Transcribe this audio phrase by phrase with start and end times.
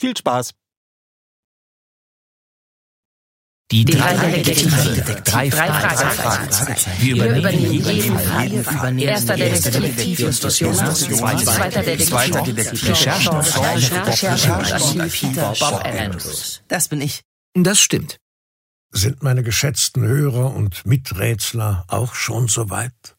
[0.00, 0.54] Viel Spaß!
[3.70, 5.22] Die, die drei, drei Detektive.
[5.24, 6.90] Drei, drei Fragezeichen.
[7.00, 8.18] Wir übernehmen jeden
[8.64, 8.98] Fall.
[8.98, 11.00] Erster Detektiv Justus Jonas.
[11.00, 13.30] Zweiter Detektiv Recherche
[15.60, 16.62] Bob Andrews.
[16.68, 17.20] Das bin ich.
[17.54, 18.16] Das stimmt.
[18.92, 23.16] Sind meine geschätzten Hörer und Miträtsler auch schon soweit?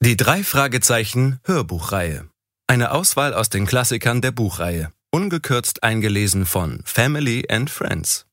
[0.00, 2.30] Die drei Fragezeichen Hörbuchreihe.
[2.70, 8.26] Eine Auswahl aus den Klassikern der Buchreihe ungekürzt eingelesen von Family and Friends.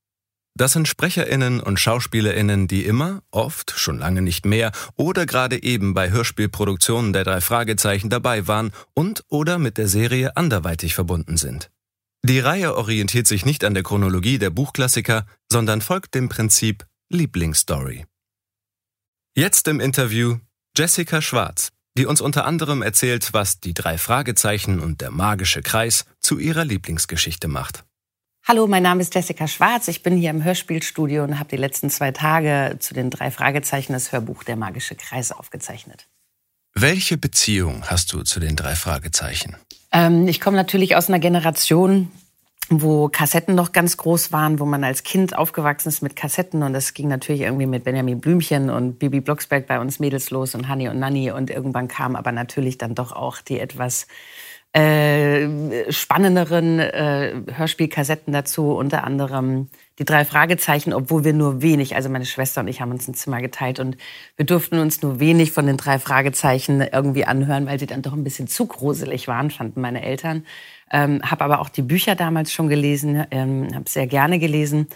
[0.57, 5.93] Das sind Sprecherinnen und Schauspielerinnen, die immer, oft, schon lange nicht mehr oder gerade eben
[5.93, 11.71] bei Hörspielproduktionen der drei Fragezeichen dabei waren und oder mit der Serie anderweitig verbunden sind.
[12.21, 18.05] Die Reihe orientiert sich nicht an der Chronologie der Buchklassiker, sondern folgt dem Prinzip Lieblingsstory.
[19.33, 20.39] Jetzt im Interview
[20.77, 26.05] Jessica Schwarz, die uns unter anderem erzählt, was die drei Fragezeichen und der magische Kreis
[26.19, 27.83] zu ihrer Lieblingsgeschichte macht.
[28.47, 29.87] Hallo, mein Name ist Jessica Schwarz.
[29.87, 33.93] Ich bin hier im Hörspielstudio und habe die letzten zwei Tage zu den drei Fragezeichen
[33.93, 36.07] das Hörbuch Der magische Kreis aufgezeichnet.
[36.75, 39.55] Welche Beziehung hast du zu den drei Fragezeichen?
[39.91, 42.11] Ähm, ich komme natürlich aus einer Generation,
[42.69, 46.63] wo Kassetten noch ganz groß waren, wo man als Kind aufgewachsen ist mit Kassetten.
[46.63, 50.55] Und das ging natürlich irgendwie mit Benjamin Blümchen und Bibi Blocksberg bei uns Mädels los
[50.55, 51.31] und Hanni und Nanni.
[51.31, 54.07] Und irgendwann kam aber natürlich dann doch auch die etwas
[54.75, 62.09] äh, spannenderen äh, Hörspielkassetten dazu, unter anderem die drei Fragezeichen, obwohl wir nur wenig, also
[62.09, 63.79] meine Schwester und ich haben uns ein Zimmer geteilt.
[63.79, 63.95] Und
[64.35, 68.11] wir durften uns nur wenig von den drei Fragezeichen irgendwie anhören, weil sie dann doch
[68.11, 70.45] ein bisschen zu gruselig waren, fanden meine Eltern.
[70.91, 74.87] Ähm, habe aber auch die Bücher damals schon gelesen, ähm, habe sehr gerne gelesen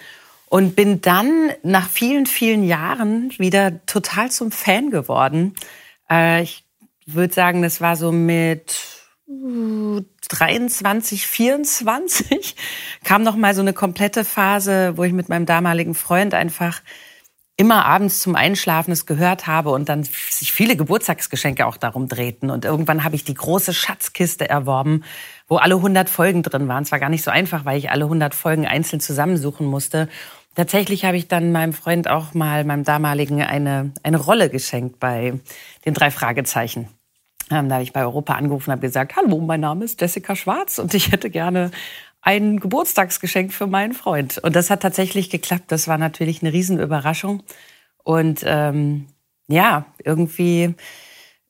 [0.47, 5.55] und bin dann nach vielen, vielen Jahren wieder total zum Fan geworden.
[6.09, 6.63] Äh, ich
[7.05, 8.75] würde sagen, das war so mit
[9.28, 12.55] 23, 24
[13.03, 16.81] kam noch mal so eine komplette Phase, wo ich mit meinem damaligen Freund einfach
[17.55, 22.49] immer abends zum Einschlafen es gehört habe und dann sich viele Geburtstagsgeschenke auch darum drehten.
[22.49, 25.03] Und irgendwann habe ich die große Schatzkiste erworben,
[25.49, 26.83] wo alle 100 Folgen drin waren.
[26.83, 30.07] Es war gar nicht so einfach, weil ich alle 100 Folgen einzeln zusammensuchen musste.
[30.55, 35.34] Tatsächlich habe ich dann meinem Freund auch mal, meinem damaligen, eine, eine Rolle geschenkt bei
[35.85, 36.87] den drei Fragezeichen.
[37.51, 40.35] Ähm, da habe ich bei Europa angerufen und habe gesagt, hallo, mein Name ist Jessica
[40.35, 41.72] Schwarz und ich hätte gerne
[42.22, 44.37] ein Geburtstagsgeschenk für meinen Freund.
[44.40, 45.72] Und das hat tatsächlich geklappt.
[45.72, 47.43] Das war natürlich eine Riesenüberraschung.
[48.03, 49.07] Und ähm,
[49.47, 50.75] ja, irgendwie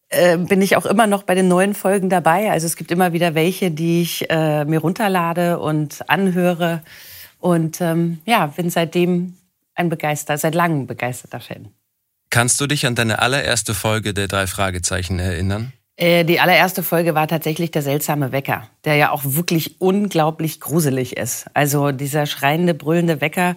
[0.09, 2.51] äh, bin ich auch immer noch bei den neuen Folgen dabei.
[2.51, 6.81] Also es gibt immer wieder welche, die ich äh, mir runterlade und anhöre.
[7.39, 9.37] Und ähm, ja, bin seitdem
[9.75, 11.69] ein begeisterter, seit langem begeisterter Fan.
[12.29, 15.73] Kannst du dich an deine allererste Folge der drei Fragezeichen erinnern?
[15.95, 21.17] Äh, die allererste Folge war tatsächlich der seltsame Wecker, der ja auch wirklich unglaublich gruselig
[21.17, 21.47] ist.
[21.53, 23.55] Also dieser schreiende, brüllende Wecker,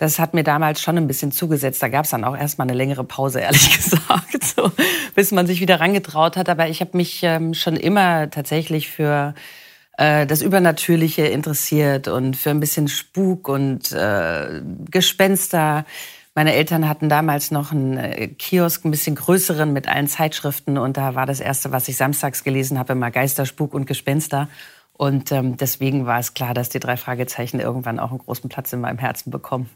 [0.00, 1.82] das hat mir damals schon ein bisschen zugesetzt.
[1.82, 4.72] Da gab es dann auch erstmal eine längere Pause, ehrlich gesagt, so,
[5.14, 6.48] bis man sich wieder rangetraut hat.
[6.48, 9.34] Aber ich habe mich ähm, schon immer tatsächlich für
[9.98, 15.84] äh, das Übernatürliche interessiert und für ein bisschen Spuk und äh, Gespenster.
[16.34, 20.78] Meine Eltern hatten damals noch einen äh, Kiosk, ein bisschen größeren mit allen Zeitschriften.
[20.78, 24.48] Und da war das Erste, was ich samstags gelesen habe, immer Geister, Spuk und Gespenster.
[24.94, 28.72] Und ähm, deswegen war es klar, dass die drei Fragezeichen irgendwann auch einen großen Platz
[28.72, 29.68] in meinem Herzen bekommen.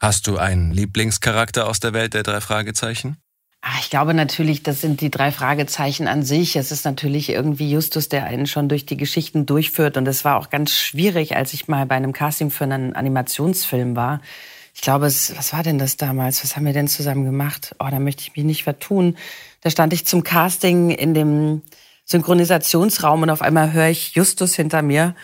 [0.00, 3.16] Hast du einen Lieblingscharakter aus der Welt der drei Fragezeichen?
[3.62, 6.54] Ach, ich glaube natürlich, das sind die drei Fragezeichen an sich.
[6.54, 9.96] Es ist natürlich irgendwie Justus, der einen schon durch die Geschichten durchführt.
[9.96, 13.96] Und es war auch ganz schwierig, als ich mal bei einem Casting für einen Animationsfilm
[13.96, 14.20] war.
[14.74, 16.44] Ich glaube, es, was war denn das damals?
[16.44, 17.74] Was haben wir denn zusammen gemacht?
[17.80, 19.16] Oh, da möchte ich mich nicht vertun.
[19.62, 21.62] Da stand ich zum Casting in dem
[22.04, 25.16] Synchronisationsraum und auf einmal höre ich Justus hinter mir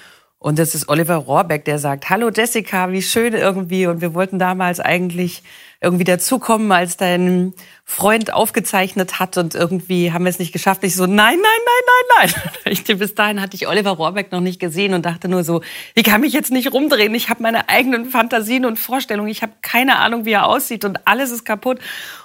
[0.42, 3.86] und das ist Oliver Rohrbeck, der sagt, hallo Jessica, wie schön irgendwie.
[3.86, 5.44] Und wir wollten damals eigentlich
[5.80, 7.54] irgendwie dazukommen, als dein
[7.84, 10.82] Freund aufgezeichnet hat und irgendwie haben wir es nicht geschafft.
[10.82, 12.50] Ich so, nein, nein, nein, nein, nein.
[12.72, 15.62] Ich, bis dahin hatte ich Oliver Rohrbeck noch nicht gesehen und dachte nur so,
[15.94, 17.14] ich kann mich jetzt nicht rumdrehen.
[17.14, 19.30] Ich habe meine eigenen Fantasien und Vorstellungen.
[19.30, 21.78] Ich habe keine Ahnung, wie er aussieht und alles ist kaputt.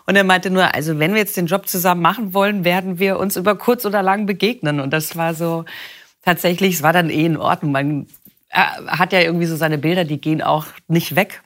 [0.07, 3.19] Und er meinte nur, also wenn wir jetzt den Job zusammen machen wollen, werden wir
[3.19, 4.79] uns über kurz oder lang begegnen.
[4.79, 5.65] Und das war so,
[6.27, 7.71] tatsächlich, es war dann eh in Ordnung.
[7.71, 8.07] Man
[8.49, 11.41] äh, hat ja irgendwie so seine Bilder, die gehen auch nicht weg.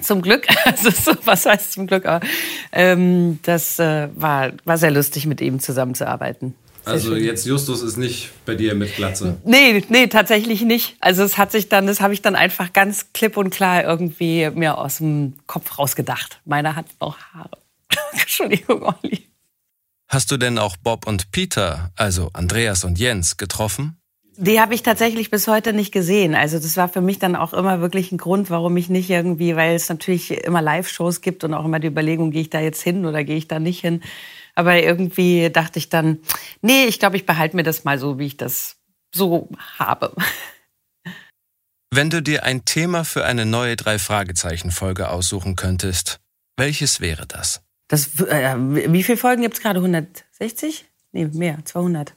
[0.00, 2.24] Zum Glück, also so, was heißt zum Glück, aber
[2.72, 6.54] ähm, das äh, war, war sehr lustig, mit ihm zusammenzuarbeiten.
[6.84, 7.24] Sehr also schön.
[7.24, 9.38] jetzt Justus ist nicht bei dir mit Glatze.
[9.44, 10.96] Nee, nee, tatsächlich nicht.
[11.00, 14.50] Also es hat sich dann, das habe ich dann einfach ganz klipp und klar irgendwie
[14.50, 16.40] mir aus dem Kopf rausgedacht.
[16.44, 17.58] Meiner hat noch Haare.
[18.12, 19.28] Entschuldigung, Olli.
[20.08, 23.97] Hast du denn auch Bob und Peter, also Andreas und Jens, getroffen?
[24.40, 26.36] Die habe ich tatsächlich bis heute nicht gesehen.
[26.36, 29.56] Also das war für mich dann auch immer wirklich ein Grund, warum ich nicht irgendwie,
[29.56, 32.80] weil es natürlich immer Live-Shows gibt und auch immer die Überlegung, gehe ich da jetzt
[32.80, 34.00] hin oder gehe ich da nicht hin.
[34.54, 36.18] Aber irgendwie dachte ich dann,
[36.62, 38.76] nee, ich glaube, ich behalte mir das mal so, wie ich das
[39.12, 40.14] so habe.
[41.92, 46.20] Wenn du dir ein Thema für eine neue Drei-Fragezeichen-Folge aussuchen könntest,
[46.56, 47.62] welches wäre das?
[47.88, 49.80] Das, äh, wie viele Folgen gibt es gerade?
[49.80, 50.84] 160?
[51.10, 52.14] Nee, mehr, 200.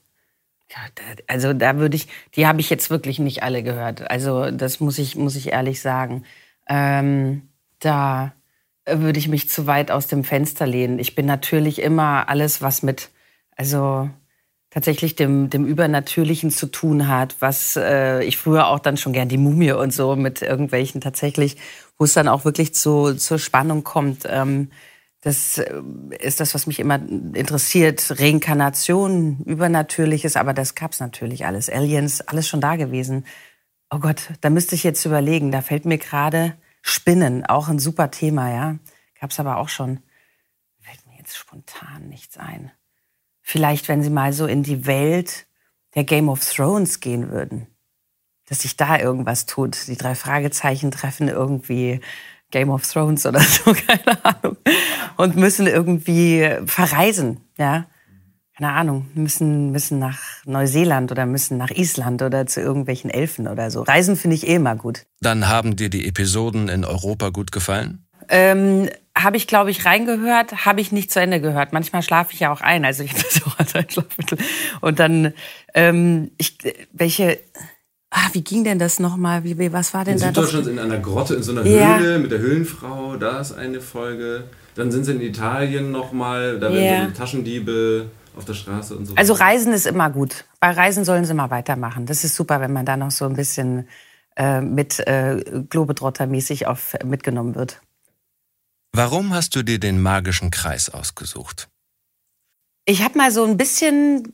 [1.28, 4.10] Also da würde ich, die habe ich jetzt wirklich nicht alle gehört.
[4.10, 6.24] Also das muss ich, muss ich ehrlich sagen.
[6.68, 8.34] Ähm, da
[8.88, 11.00] würde ich mich zu weit aus dem Fenster lehnen.
[11.00, 13.10] Ich bin natürlich immer alles, was mit,
[13.56, 14.10] also
[14.70, 19.30] tatsächlich dem, dem Übernatürlichen zu tun hat, was äh, ich früher auch dann schon gern
[19.30, 21.58] die Mumie und so mit irgendwelchen tatsächlich,
[21.98, 24.26] wo es dann auch wirklich zu, zur Spannung kommt.
[24.28, 24.72] Ähm,
[25.22, 25.82] das äh,
[26.20, 28.20] ist das, was mich immer interessiert.
[28.20, 31.70] Reinkarnation, Übernatürliches, aber das gab's natürlich alles.
[31.70, 33.26] Aliens, alles schon da gewesen.
[33.92, 35.52] Oh Gott, da müsste ich jetzt überlegen.
[35.52, 38.78] Da fällt mir gerade Spinnen, auch ein super Thema, ja.
[39.20, 40.00] Gab's aber auch schon.
[40.80, 42.72] Fällt mir jetzt spontan nichts ein.
[43.42, 45.46] Vielleicht, wenn Sie mal so in die Welt
[45.94, 47.68] der Game of Thrones gehen würden,
[48.48, 49.88] dass sich da irgendwas tut.
[49.88, 52.02] Die drei Fragezeichen treffen irgendwie
[52.52, 54.58] Game of Thrones oder so, keine Ahnung.
[55.22, 57.86] Und müssen irgendwie verreisen, ja.
[58.58, 63.70] Keine Ahnung, müssen, müssen nach Neuseeland oder müssen nach Island oder zu irgendwelchen Elfen oder
[63.70, 63.84] so.
[63.84, 65.04] Reisen finde ich eh immer gut.
[65.20, 68.04] Dann haben dir die Episoden in Europa gut gefallen?
[68.30, 71.72] Ähm, habe ich, glaube ich, reingehört, habe ich nicht zu Ende gehört.
[71.72, 74.40] Manchmal schlafe ich ja auch ein, also ich habe das auch als Einschlafmittel.
[74.82, 75.34] Und dann,
[75.76, 76.58] ähm, ich,
[76.94, 77.38] welche,
[78.14, 79.46] Ah, wie ging denn das nochmal?
[79.46, 80.28] Wie, wie, was war denn in da?
[80.28, 81.98] Süddeutschland in einer Grotte, in so einer ja.
[81.98, 84.50] Höhle mit der Höhlenfrau, da ist eine Folge.
[84.76, 87.06] Dann sind sie in Italien nochmal, da werden ja.
[87.08, 89.16] so Taschendiebe auf der Straße und so.
[89.16, 90.46] Also Reisen ist immer gut.
[90.60, 92.06] Bei Reisen sollen sie mal weitermachen.
[92.06, 93.88] Das ist super, wenn man da noch so ein bisschen
[94.38, 96.66] äh, mit äh, Globetrotter-mäßig
[97.04, 97.82] mitgenommen wird.
[98.94, 101.70] Warum hast du dir den magischen Kreis ausgesucht?
[102.86, 104.34] Ich habe mal so ein bisschen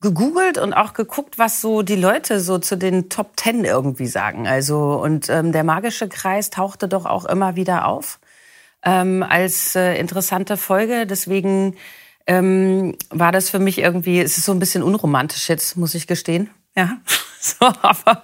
[0.00, 4.48] gegoogelt und auch geguckt, was so die Leute so zu den Top Ten irgendwie sagen.
[4.48, 8.19] Also und ähm, der magische Kreis tauchte doch auch immer wieder auf
[8.84, 11.06] ähm, als äh, interessante Folge.
[11.06, 11.76] Deswegen
[12.26, 16.06] ähm, war das für mich irgendwie, es ist so ein bisschen unromantisch jetzt, muss ich
[16.06, 16.50] gestehen.
[16.76, 16.98] Ja,
[17.40, 18.22] so, aber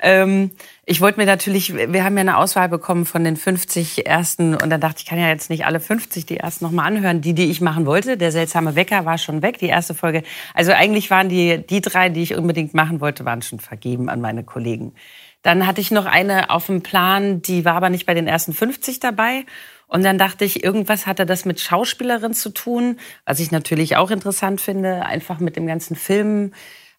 [0.00, 0.52] ähm,
[0.86, 4.70] ich wollte mir natürlich, wir haben ja eine Auswahl bekommen von den 50 ersten und
[4.70, 7.50] dann dachte ich, kann ja jetzt nicht alle 50 die ersten nochmal anhören, die, die
[7.50, 8.16] ich machen wollte.
[8.16, 10.22] Der seltsame Wecker war schon weg, die erste Folge.
[10.54, 14.20] Also eigentlich waren die, die drei, die ich unbedingt machen wollte, waren schon vergeben an
[14.20, 14.94] meine Kollegen.
[15.42, 18.52] Dann hatte ich noch eine auf dem Plan, die war aber nicht bei den ersten
[18.52, 19.44] 50 dabei.
[19.88, 24.10] Und dann dachte ich, irgendwas hatte das mit Schauspielerin zu tun, was ich natürlich auch
[24.10, 26.52] interessant finde, einfach mit dem ganzen Film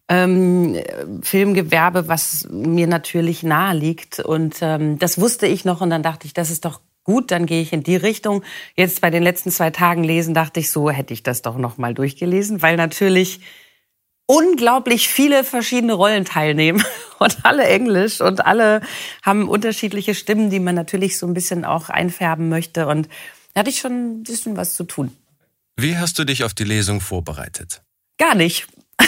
[0.10, 0.75] ähm,
[1.22, 4.19] Filmgewerbe, was mir natürlich nahe liegt.
[4.19, 7.46] Und ähm, das wusste ich noch und dann dachte ich, das ist doch gut, dann
[7.46, 8.43] gehe ich in die Richtung.
[8.75, 11.77] Jetzt bei den letzten zwei Tagen lesen dachte ich so, hätte ich das doch noch
[11.77, 13.39] mal durchgelesen, weil natürlich
[14.29, 16.83] unglaublich viele verschiedene Rollen teilnehmen
[17.19, 18.81] und alle Englisch und alle
[19.24, 23.09] haben unterschiedliche Stimmen, die man natürlich so ein bisschen auch einfärben möchte und
[23.53, 25.17] da hatte ich schon ein bisschen was zu tun.
[25.77, 27.81] Wie hast du dich auf die Lesung vorbereitet?
[28.19, 28.67] Gar nicht.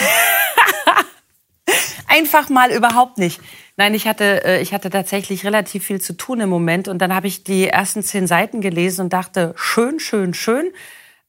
[2.08, 3.40] Einfach mal überhaupt nicht.
[3.76, 7.14] Nein, ich hatte, äh, ich hatte tatsächlich relativ viel zu tun im Moment und dann
[7.14, 10.72] habe ich die ersten zehn Seiten gelesen und dachte, schön, schön, schön.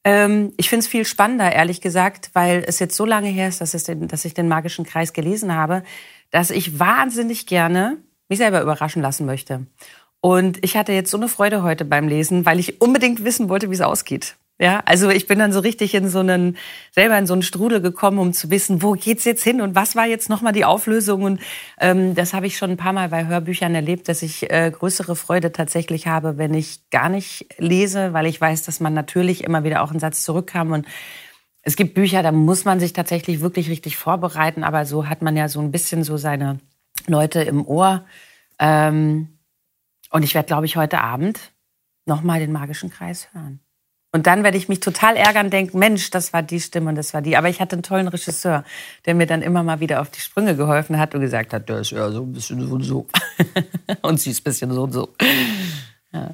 [0.04, 3.60] Ähm, ich finde es viel spannender, ehrlich gesagt, weil es jetzt so lange her ist,
[3.60, 5.82] dass, den, dass ich den magischen Kreis gelesen habe,
[6.30, 7.96] dass ich wahnsinnig gerne
[8.28, 9.66] mich selber überraschen lassen möchte.
[10.20, 13.70] Und ich hatte jetzt so eine Freude heute beim Lesen, weil ich unbedingt wissen wollte,
[13.70, 14.36] wie es ausgeht.
[14.60, 16.56] Ja, also ich bin dann so richtig in so einen,
[16.92, 19.96] selber in so einen Strudel gekommen, um zu wissen, wo geht's jetzt hin und was
[19.96, 21.22] war jetzt nochmal die Auflösung.
[21.22, 21.40] Und
[21.80, 25.16] ähm, das habe ich schon ein paar Mal bei Hörbüchern erlebt, dass ich äh, größere
[25.16, 29.64] Freude tatsächlich habe, wenn ich gar nicht lese, weil ich weiß, dass man natürlich immer
[29.64, 30.70] wieder auch einen Satz zurückkam.
[30.70, 30.86] Und
[31.62, 35.36] es gibt Bücher, da muss man sich tatsächlich wirklich richtig vorbereiten, aber so hat man
[35.36, 36.60] ja so ein bisschen so seine
[37.08, 38.04] Leute im Ohr.
[38.60, 39.38] Ähm,
[40.10, 41.52] und ich werde, glaube ich, heute Abend
[42.06, 43.63] nochmal den magischen Kreis hören.
[44.14, 46.94] Und dann werde ich mich total ärgern und denken, Mensch, das war die Stimme und
[46.94, 47.36] das war die.
[47.36, 48.62] Aber ich hatte einen tollen Regisseur,
[49.06, 51.80] der mir dann immer mal wieder auf die Sprünge geholfen hat und gesagt hat, der
[51.80, 53.08] ist ja so ein bisschen so und so.
[54.02, 55.12] und sie ist ein bisschen so und so.
[56.12, 56.30] Ja.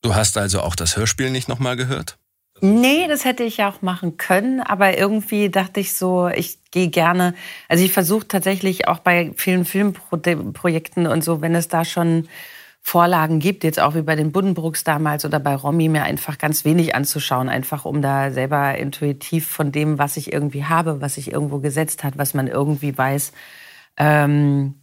[0.00, 2.18] Du hast also auch das Hörspiel nicht nochmal gehört?
[2.60, 6.88] Nee, das hätte ich ja auch machen können, aber irgendwie dachte ich so, ich gehe
[6.88, 7.34] gerne,
[7.68, 12.28] also ich versuche tatsächlich auch bei vielen Filmprojekten und so, wenn es da schon
[12.88, 16.64] Vorlagen gibt, jetzt auch wie bei den Buddenbrooks damals oder bei Romy, mir einfach ganz
[16.64, 21.30] wenig anzuschauen, einfach um da selber intuitiv von dem, was ich irgendwie habe, was sich
[21.30, 23.32] irgendwo gesetzt hat, was man irgendwie weiß,
[23.98, 24.80] ähm,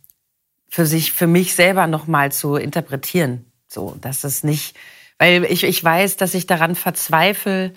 [0.70, 3.46] für sich, für mich selber nochmal zu interpretieren.
[3.68, 4.78] So, dass es nicht,
[5.18, 7.74] weil ich, ich weiß, dass ich daran verzweifle,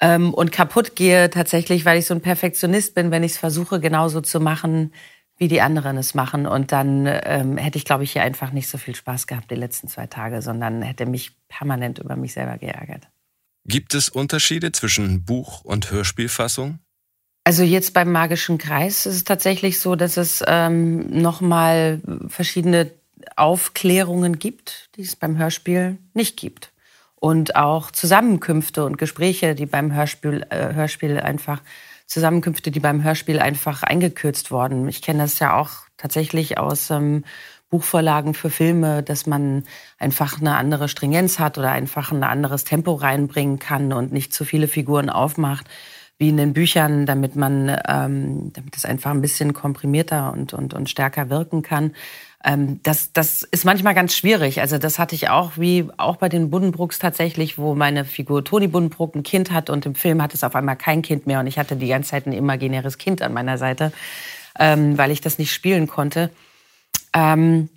[0.00, 3.80] ähm, und kaputt gehe tatsächlich, weil ich so ein Perfektionist bin, wenn ich es versuche,
[3.80, 4.92] genauso zu machen,
[5.38, 6.46] wie die anderen es machen.
[6.46, 9.54] Und dann ähm, hätte ich, glaube ich, hier einfach nicht so viel Spaß gehabt die
[9.54, 13.08] letzten zwei Tage, sondern hätte mich permanent über mich selber geärgert.
[13.64, 16.80] Gibt es Unterschiede zwischen Buch- und Hörspielfassung?
[17.44, 22.90] Also jetzt beim Magischen Kreis ist es tatsächlich so, dass es ähm, nochmal verschiedene
[23.36, 26.72] Aufklärungen gibt, die es beim Hörspiel nicht gibt.
[27.14, 31.62] Und auch Zusammenkünfte und Gespräche, die beim Hörspiel, äh, Hörspiel einfach
[32.08, 34.88] Zusammenkünfte, die beim Hörspiel einfach eingekürzt worden.
[34.88, 37.24] Ich kenne das ja auch tatsächlich aus ähm,
[37.70, 39.64] Buchvorlagen für Filme, dass man
[39.98, 44.44] einfach eine andere Stringenz hat oder einfach ein anderes Tempo reinbringen kann und nicht zu
[44.46, 45.66] viele Figuren aufmacht
[46.18, 50.74] wie in den Büchern, damit man, ähm, damit es einfach ein bisschen komprimierter und, und,
[50.74, 51.94] und stärker wirken kann.
[52.44, 54.60] Ähm, das, das ist manchmal ganz schwierig.
[54.60, 58.68] Also das hatte ich auch, wie auch bei den Buddenbrooks tatsächlich, wo meine Figur Toni
[58.68, 61.48] Buddenbrook ein Kind hat und im Film hat es auf einmal kein Kind mehr und
[61.48, 63.92] ich hatte die ganze Zeit ein imaginäres Kind an meiner Seite,
[64.58, 66.30] ähm, weil ich das nicht spielen konnte.
[67.12, 67.68] Ähm,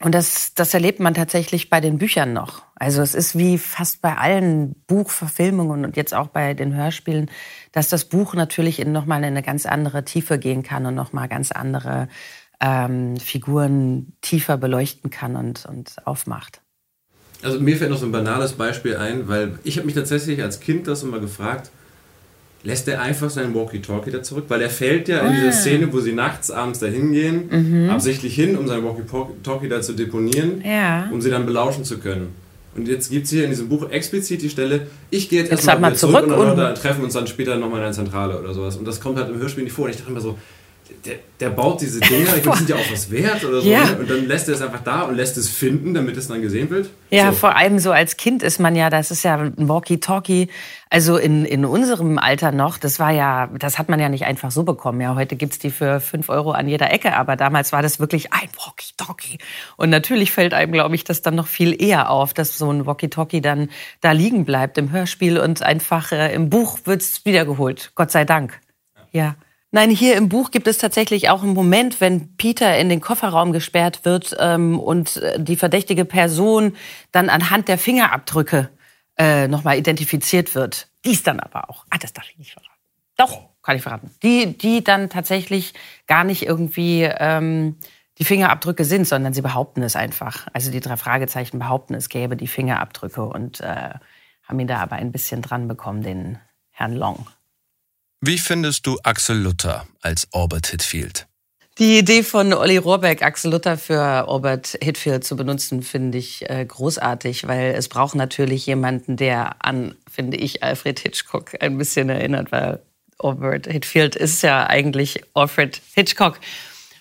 [0.00, 2.62] und das, das erlebt man tatsächlich bei den Büchern noch.
[2.74, 7.30] Also es ist wie fast bei allen Buchverfilmungen und jetzt auch bei den Hörspielen,
[7.72, 11.28] dass das Buch natürlich in nochmal in eine ganz andere Tiefe gehen kann und nochmal
[11.28, 12.08] ganz andere
[12.60, 16.60] ähm, Figuren tiefer beleuchten kann und, und aufmacht.
[17.42, 20.60] Also mir fällt noch so ein banales Beispiel ein, weil ich habe mich tatsächlich als
[20.60, 21.70] Kind das immer gefragt,
[22.62, 24.46] lässt er einfach seinen Walkie-Talkie da zurück?
[24.48, 25.34] Weil er fällt ja in ah.
[25.36, 27.90] diese Szene, wo sie nachts, abends da hingehen, mhm.
[27.90, 31.08] absichtlich hin, um seinen Walkie-Talkie da zu deponieren, ja.
[31.12, 32.34] um sie dann belauschen zu können.
[32.74, 35.78] Und jetzt gibt es hier in diesem Buch explizit die Stelle, ich gehe jetzt erstmal
[35.78, 38.76] mal zurück, zurück und, und treffen uns dann später nochmal in der Zentrale oder sowas.
[38.76, 39.84] Und das kommt halt im Hörspiel nicht vor.
[39.84, 40.36] Und ich dachte immer so,
[41.04, 43.68] der, der, baut diese Dinger, die sind ja auch was wert oder so.
[43.68, 43.84] Ja.
[43.84, 43.96] Ne?
[44.00, 46.70] Und dann lässt er es einfach da und lässt es finden, damit es dann gesehen
[46.70, 46.90] wird.
[47.10, 47.38] Ja, so.
[47.38, 50.48] vor allem so als Kind ist man ja, das ist ja ein Walkie-Talkie.
[50.90, 54.50] Also in, in unserem Alter noch, das war ja, das hat man ja nicht einfach
[54.50, 55.00] so bekommen.
[55.00, 58.32] Ja, heute gibt's die für fünf Euro an jeder Ecke, aber damals war das wirklich
[58.32, 59.38] ein Walkie-Talkie.
[59.76, 62.86] Und natürlich fällt einem, glaube ich, das dann noch viel eher auf, dass so ein
[62.86, 67.92] Walkie-Talkie dann da liegen bleibt im Hörspiel und einfach äh, im Buch wird's wiedergeholt.
[67.94, 68.60] Gott sei Dank.
[69.12, 69.36] ja.
[69.74, 73.50] Nein, hier im Buch gibt es tatsächlich auch einen Moment, wenn Peter in den Kofferraum
[73.50, 76.76] gesperrt wird ähm, und äh, die verdächtige Person
[77.10, 78.70] dann anhand der Fingerabdrücke
[79.18, 80.86] äh, nochmal identifiziert wird.
[81.04, 81.86] Dies dann aber auch.
[81.90, 82.70] Ah, das darf ich nicht verraten.
[83.16, 84.12] Doch, kann ich verraten.
[84.22, 85.74] Die, die dann tatsächlich
[86.06, 87.74] gar nicht irgendwie ähm,
[88.18, 90.46] die Fingerabdrücke sind, sondern sie behaupten es einfach.
[90.52, 93.94] Also die drei Fragezeichen behaupten, es gäbe die Fingerabdrücke und äh,
[94.44, 96.38] haben ihn da aber ein bisschen dran bekommen, den
[96.70, 97.26] Herrn Long.
[98.26, 101.26] Wie findest du Axel Luther als Orbit Hitfield?
[101.76, 106.64] Die Idee von Olli Rohrbeck, Axel Luther für Robert Hitfield zu benutzen, finde ich äh,
[106.64, 112.50] großartig, weil es braucht natürlich jemanden, der an, finde ich, Alfred Hitchcock ein bisschen erinnert,
[112.50, 112.80] weil
[113.22, 116.40] Robert Hitfield ist ja eigentlich Alfred Hitchcock.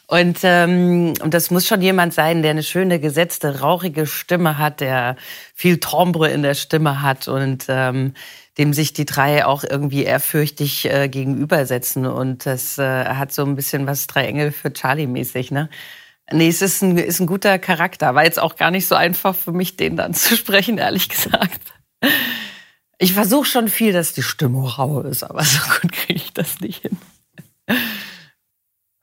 [0.08, 4.82] Und, ähm, und das muss schon jemand sein, der eine schöne, gesetzte, rauchige Stimme hat,
[4.82, 5.16] der
[5.56, 8.14] viel Tombre in der Stimme hat und ähm,
[8.58, 12.06] dem sich die drei auch irgendwie ehrfürchtig äh, gegenübersetzen.
[12.06, 15.70] Und das äh, hat so ein bisschen was Drei Engel für Charlie mäßig, ne?
[16.32, 18.16] Nee, es ist ein, ist ein guter Charakter.
[18.16, 21.74] War jetzt auch gar nicht so einfach für mich, den dann zu sprechen, ehrlich gesagt.
[22.98, 26.60] Ich versuche schon viel, dass die Stimmung rau ist, aber so gut kriege ich das
[26.60, 26.98] nicht hin.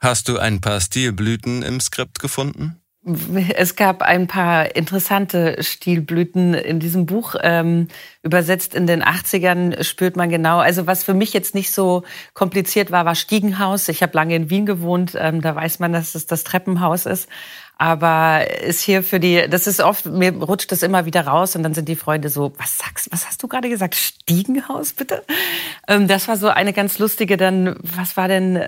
[0.01, 2.81] Hast du ein paar Stilblüten im Skript gefunden?
[3.55, 7.35] Es gab ein paar interessante Stilblüten in diesem Buch.
[7.43, 7.89] Ähm,
[8.23, 10.59] übersetzt in den 80ern spürt man genau.
[10.59, 12.03] Also was für mich jetzt nicht so
[12.35, 13.89] kompliziert war, war Stiegenhaus.
[13.89, 15.17] Ich habe lange in Wien gewohnt.
[15.19, 17.29] Ähm, da weiß man, dass es das Treppenhaus ist.
[17.79, 21.63] Aber ist hier für die, das ist oft, mir rutscht das immer wieder raus und
[21.63, 23.95] dann sind die Freunde so, was sagst, was hast du gerade gesagt?
[23.95, 25.25] Stiegenhaus, bitte?
[25.89, 28.63] Ähm, das war so eine ganz lustige, dann, was war denn,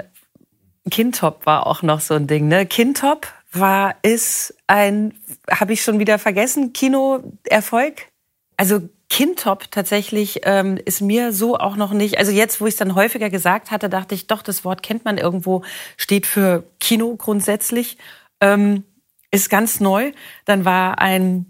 [0.91, 2.67] Kintop war auch noch so ein Ding, ne?
[2.67, 5.15] Kintop war, ist ein,
[5.51, 8.09] habe ich schon wieder vergessen, Kinoerfolg.
[8.57, 12.19] Also Kintop tatsächlich ähm, ist mir so auch noch nicht.
[12.19, 15.05] Also jetzt, wo ich es dann häufiger gesagt hatte, dachte ich, doch, das Wort kennt
[15.05, 15.63] man irgendwo,
[15.97, 17.99] steht für Kino grundsätzlich,
[18.41, 18.85] ähm,
[19.31, 20.13] ist ganz neu.
[20.47, 21.47] Dann war ein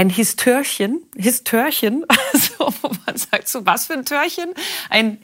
[0.00, 4.54] ein Histörchen, Histörchen, also wo man sagt, so was für ein Törchen,
[4.88, 5.18] ein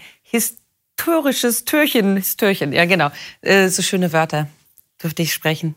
[0.97, 3.11] historisches Türchen, Histörchen, ja genau,
[3.43, 4.49] äh, so schöne Wörter
[4.99, 5.75] durfte ich sprechen.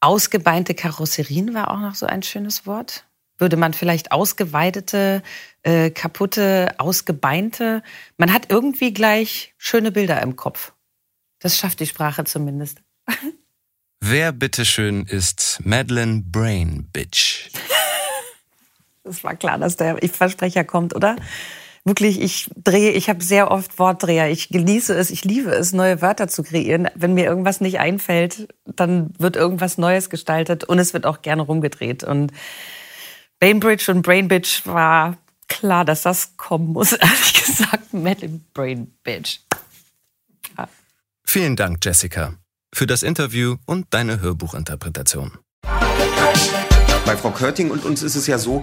[0.00, 3.06] Ausgebeinte Karosserien war auch noch so ein schönes Wort.
[3.38, 5.22] Würde man vielleicht ausgeweidete,
[5.62, 7.82] äh, kaputte, ausgebeinte.
[8.18, 10.72] Man hat irgendwie gleich schöne Bilder im Kopf.
[11.38, 12.82] Das schafft die Sprache zumindest.
[14.00, 17.50] Wer bitteschön ist Madeleine Brain Bitch?
[19.04, 21.16] Das war klar, dass der Versprecher kommt, oder?
[21.84, 24.30] Wirklich, ich drehe, ich habe sehr oft Wortdreher.
[24.30, 26.88] Ich genieße es, ich liebe es, neue Wörter zu kreieren.
[26.94, 31.42] Wenn mir irgendwas nicht einfällt, dann wird irgendwas Neues gestaltet und es wird auch gerne
[31.42, 32.04] rumgedreht.
[32.04, 32.32] Und
[33.40, 35.16] Bainbridge und Brainbitch war
[35.48, 37.92] klar, dass das kommen muss, ehrlich gesagt.
[37.92, 39.40] Metal Brainbitch.
[40.56, 40.68] Ja.
[41.24, 42.34] Vielen Dank, Jessica,
[42.72, 45.38] für das Interview und deine Hörbuchinterpretation.
[47.04, 48.62] Bei Frau Körting und uns ist es ja so,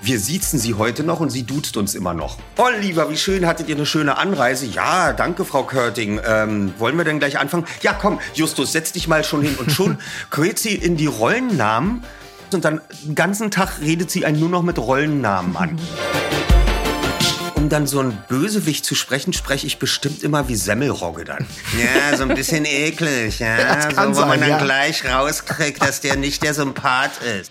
[0.00, 2.38] wir siezen sie heute noch und sie duzt uns immer noch.
[2.56, 4.66] Oh, lieber, wie schön, hattet ihr eine schöne Anreise?
[4.66, 6.20] Ja, danke, Frau Körting.
[6.24, 7.66] Ähm, wollen wir denn gleich anfangen?
[7.82, 9.56] Ja, komm, Justus, setz dich mal schon hin.
[9.56, 9.98] Und schon
[10.30, 12.04] quält sie in die Rollennamen
[12.52, 15.78] und dann den ganzen Tag redet sie einen nur noch mit Rollennamen an.
[17.54, 21.44] Um dann so ein Bösewicht zu sprechen, spreche ich bestimmt immer wie Semmelrogge dann.
[21.76, 23.90] Ja, so ein bisschen eklig, ja.
[23.90, 24.58] so, wo sein, man dann ja.
[24.58, 27.50] gleich rauskriegt, dass der nicht der Sympath ist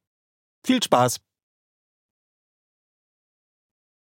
[0.63, 1.19] Viel Spaß!